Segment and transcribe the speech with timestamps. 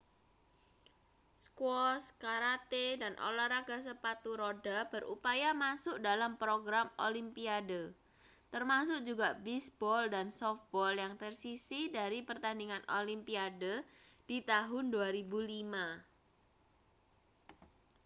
[1.45, 7.83] squash karate dan olahraga sepatu roda berupaya masuk dalam program olimpiade
[8.53, 13.75] termasuk juga bisbol dan sofbol yang tersisih dari pertandingan olimpiade
[14.29, 15.53] di tahun 2005